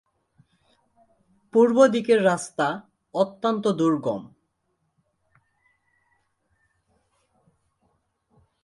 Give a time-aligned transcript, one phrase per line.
[1.53, 2.67] পূর্বদিকের রাস্তা
[3.13, 4.21] অত্যন্ত দুর্গম।